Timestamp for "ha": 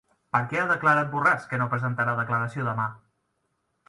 0.61-0.69